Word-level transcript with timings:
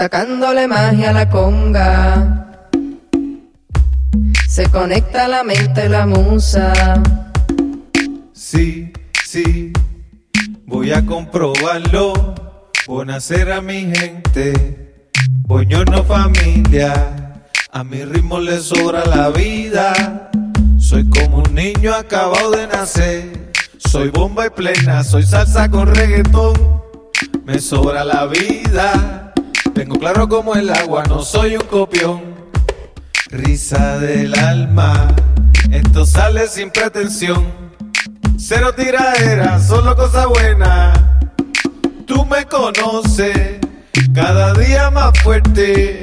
sacándole 0.00 0.66
magia 0.66 1.10
a 1.10 1.12
la 1.12 1.28
conga. 1.28 2.64
Se 4.48 4.66
conecta 4.70 5.28
la 5.28 5.44
mente 5.44 5.90
la 5.90 6.06
musa. 6.06 6.72
Sí, 8.32 8.94
sí, 9.26 9.70
voy 10.64 10.92
a 10.92 11.04
comprobarlo. 11.04 12.34
Conocer 12.86 13.52
a 13.52 13.60
mi 13.60 13.92
gente, 13.94 15.04
no 15.46 16.04
familia. 16.04 17.44
A 17.70 17.84
mi 17.84 18.02
ritmo 18.02 18.40
le 18.40 18.58
sobra 18.58 19.04
la 19.04 19.28
vida. 19.28 20.30
Soy 20.78 21.10
como 21.10 21.42
un 21.42 21.54
niño 21.54 21.94
acabado 21.94 22.52
de 22.52 22.66
nacer. 22.68 23.52
Soy 23.76 24.08
bomba 24.08 24.46
y 24.46 24.50
plena, 24.50 25.04
soy 25.04 25.24
salsa 25.24 25.68
con 25.68 25.94
reggaetón. 25.94 26.54
Me 27.44 27.58
sobra 27.58 28.02
la 28.02 28.24
vida. 28.24 29.29
Tengo 29.80 29.98
claro 29.98 30.28
como 30.28 30.54
el 30.54 30.68
agua, 30.68 31.04
no 31.08 31.22
soy 31.22 31.56
un 31.56 31.62
copión. 31.62 32.20
Risa 33.30 33.98
del 33.98 34.38
alma, 34.38 35.08
esto 35.72 36.04
sale 36.04 36.48
sin 36.48 36.70
pretensión. 36.70 37.50
Cero 38.36 38.74
tiradera, 38.76 39.58
solo 39.58 39.96
cosa 39.96 40.26
buena. 40.26 41.18
Tú 42.06 42.26
me 42.26 42.44
conoces, 42.44 43.58
cada 44.12 44.52
día 44.52 44.90
más 44.90 45.18
fuerte. 45.22 46.02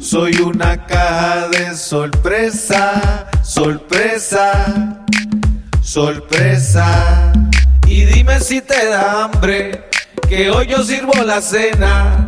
Soy 0.00 0.34
una 0.40 0.84
caja 0.84 1.46
de 1.50 1.76
sorpresa, 1.76 3.28
sorpresa, 3.44 5.04
sorpresa. 5.80 7.32
Y 7.86 8.04
dime 8.04 8.40
si 8.40 8.60
te 8.60 8.84
da 8.88 9.22
hambre, 9.22 9.88
que 10.28 10.50
hoy 10.50 10.66
yo 10.66 10.82
sirvo 10.82 11.12
la 11.22 11.40
cena, 11.40 12.27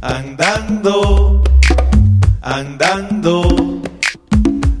andando, 0.00 1.42
andando, 2.40 3.82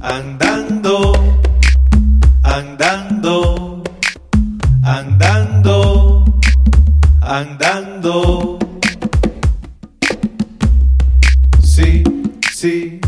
andando, 0.00 1.12
andando, 2.42 3.82
andando, 4.82 6.24
andando. 7.20 8.58
Sí, 11.62 12.02
sí, 12.52 13.00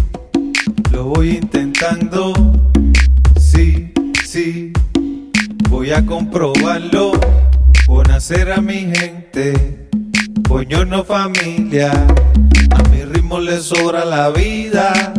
lo 0.91 1.05
voy 1.05 1.39
intentando. 1.43 2.33
Sí, 3.39 3.93
sí, 4.25 4.73
voy 5.69 5.93
a 5.93 6.05
comprobarlo. 6.05 7.13
Conocer 7.87 8.53
a 8.53 8.61
mi 8.61 8.93
gente, 8.95 9.90
no 10.87 11.05
familia. 11.05 11.93
A 11.93 12.83
mi 12.91 13.05
ritmo 13.05 13.39
le 13.39 13.61
sobra 13.61 14.05
la 14.05 14.31
vida. 14.31 15.13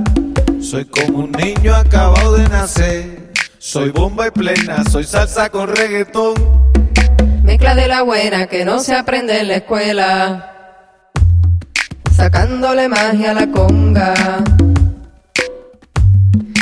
Soy 0.59 0.85
como 0.85 1.19
un 1.19 1.31
niño 1.31 1.73
acabado 1.73 2.35
de 2.35 2.47
nacer. 2.49 3.31
Soy 3.57 3.91
bomba 3.91 4.27
y 4.27 4.31
plena, 4.31 4.83
soy 4.91 5.05
salsa 5.05 5.49
con 5.49 5.73
reggaetón. 5.73 6.33
Mezcla 7.43 7.75
de 7.75 7.87
la 7.87 8.01
buena 8.01 8.47
que 8.47 8.65
no 8.65 8.79
se 8.79 8.93
aprende 8.93 9.39
en 9.39 9.47
la 9.47 9.55
escuela 9.55 10.47
sacándole 12.15 12.87
magia 12.87 13.31
a 13.31 13.33
la 13.33 13.47
conga. 13.47 14.13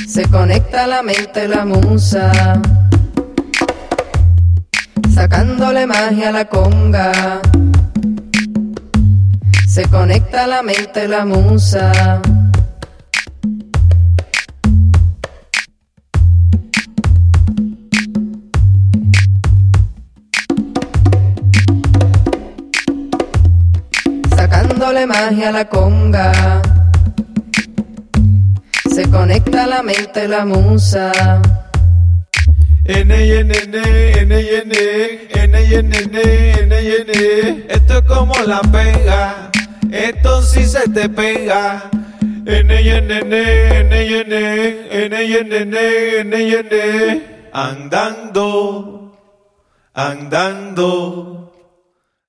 Se 0.08 0.24
conecta 0.29 0.88
la 0.88 1.02
mente 1.02 1.47
la 1.47 1.66
musa, 1.66 2.31
sacándole 5.13 5.85
magia 5.85 6.29
a 6.29 6.31
la 6.31 6.46
conga. 6.46 7.41
Se 9.69 9.88
conecta 9.88 10.47
la 10.47 10.63
mente 10.63 11.07
la 11.07 11.25
musa. 11.25 11.91
Sacándole 24.35 25.06
magia 25.06 25.50
a 25.50 25.52
la 25.52 25.69
conga. 25.69 26.62
Se 28.91 29.08
conecta 29.12 29.68
la 29.68 29.84
mente 29.84 30.28
la 30.28 30.46
musa. 30.46 31.12
Esto 37.69 37.97
es 37.97 38.02
como 38.08 38.34
la 38.47 38.62
pega 38.62 39.49
esto 39.92 40.42
sí 40.44 40.66
se 40.66 40.88
te 40.90 41.10
pega. 41.10 41.90
Andando, 47.52 49.18
andando. 49.94 51.49